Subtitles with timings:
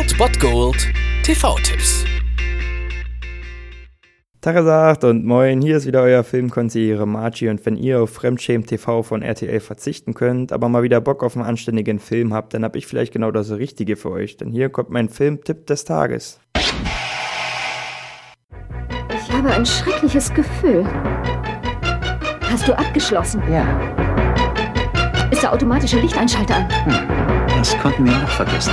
[0.00, 0.88] Old Bot Gold
[1.24, 2.06] TV-Tipps.
[4.40, 9.02] Tagesagt und moin, hier ist wieder euer Filmkonsigliere Margie und wenn ihr auf Fremdschämen TV
[9.02, 12.76] von RTL verzichten könnt, aber mal wieder Bock auf einen anständigen Film habt, dann hab
[12.76, 16.40] ich vielleicht genau das Richtige für euch, denn hier kommt mein Filmtipp des Tages.
[19.12, 20.86] Ich habe ein schreckliches Gefühl.
[22.50, 23.42] Hast du abgeschlossen?
[23.52, 23.66] Ja,
[25.30, 26.68] Ist der automatische Lichteinschalter an?
[27.58, 28.72] das konnten wir auch vergessen.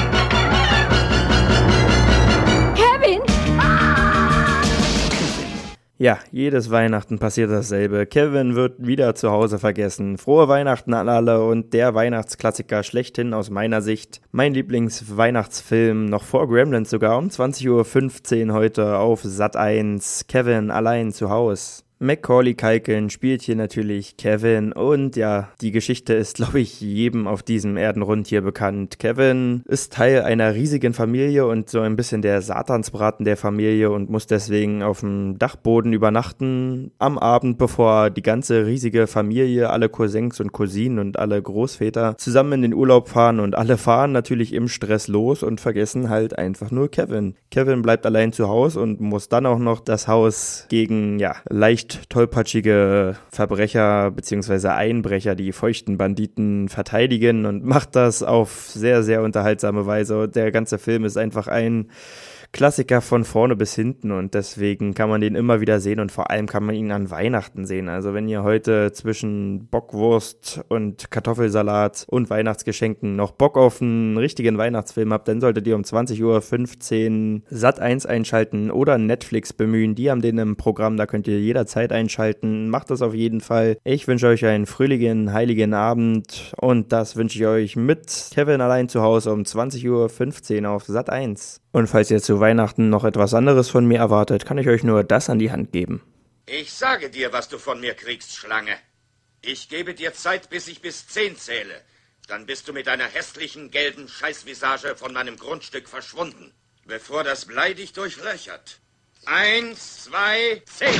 [5.99, 8.05] Ja, jedes Weihnachten passiert dasselbe.
[8.05, 10.19] Kevin wird wieder zu Hause vergessen.
[10.19, 14.21] Frohe Weihnachten an alle und der Weihnachtsklassiker schlechthin aus meiner Sicht.
[14.31, 20.25] Mein Lieblingsweihnachtsfilm, noch vor Gremlins sogar, um 20.15 Uhr heute auf Sat 1.
[20.27, 21.86] Kevin allein zu Hause.
[21.99, 27.41] Macaulay Culkin spielt hier natürlich Kevin und ja, die Geschichte ist, glaube ich, jedem auf
[27.41, 28.99] diesem Erdenrund hier bekannt.
[28.99, 34.11] Kevin ist Teil einer riesigen Familie und so ein bisschen der Satansbraten der Familie und
[34.11, 40.39] muss deswegen auf dem Dachboden übernachten am Abend, bevor die ganze riesige Familie, alle Cousins
[40.39, 44.67] und Cousinen und alle Großväter zusammen in den Urlaub fahren und alle fahren natürlich im
[44.67, 47.33] Stress los und vergessen halt einfach nur Kevin.
[47.50, 51.38] Kevin bleibt allein zu Hause und muss dann auch noch das Haus gegen, ja,
[51.88, 54.69] leicht tollpatschige Verbrecher bzw.
[54.69, 60.27] Einbrecher, die feuchten Banditen verteidigen und macht das auf sehr, sehr unterhaltsame Weise.
[60.27, 61.89] Der ganze Film ist einfach ein
[62.52, 66.31] Klassiker von vorne bis hinten und deswegen kann man den immer wieder sehen und vor
[66.31, 67.90] allem kann man ihn an Weihnachten sehen.
[67.90, 74.58] Also wenn ihr heute zwischen Bockwurst und Kartoffelsalat und Weihnachtsgeschenken noch Bock auf einen richtigen
[74.58, 79.95] Weihnachtsfilm habt, dann solltet ihr um 20.15 Uhr Sat 1 einschalten oder Netflix bemühen.
[79.95, 82.70] Die haben den im Programm, da könnt ihr jederzeit einschalten.
[82.70, 83.78] Macht das auf jeden Fall.
[83.84, 88.90] Ich wünsche euch einen fröhlichen, heiligen Abend und das wünsche ich euch mit Kevin allein
[88.90, 91.62] zu Hause um 20.15 Uhr auf Sat 1.
[91.77, 95.03] Und falls ihr zu Weihnachten noch etwas anderes von mir erwartet, kann ich euch nur
[95.03, 96.01] das an die Hand geben.
[96.47, 98.75] Ich sage dir, was du von mir kriegst, Schlange.
[99.43, 101.75] Ich gebe dir Zeit, bis ich bis zehn zähle.
[102.27, 106.51] Dann bist du mit deiner hässlichen, gelben Scheißvisage von meinem Grundstück verschwunden.
[106.88, 108.79] Bevor das Blei dich durchlöchert.
[109.25, 110.99] Eins, zwei, zehn.